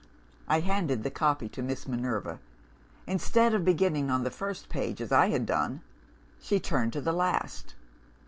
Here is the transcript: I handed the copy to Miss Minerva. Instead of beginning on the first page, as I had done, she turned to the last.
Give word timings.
I 0.47 0.61
handed 0.61 1.03
the 1.03 1.11
copy 1.11 1.47
to 1.49 1.61
Miss 1.61 1.87
Minerva. 1.87 2.39
Instead 3.05 3.53
of 3.53 3.63
beginning 3.63 4.09
on 4.09 4.23
the 4.23 4.31
first 4.31 4.67
page, 4.67 4.99
as 4.99 5.11
I 5.11 5.29
had 5.29 5.45
done, 5.45 5.81
she 6.41 6.59
turned 6.59 6.91
to 6.93 7.01
the 7.01 7.13
last. 7.13 7.75